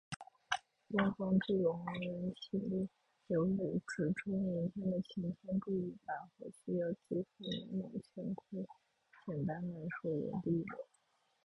[0.89, 2.89] 东方巨龙昂然起立，
[3.27, 8.65] 犹如直冲云天的擎天柱一般，好似要击穿朗朗乾坤，
[9.27, 10.87] 简单来说，我立了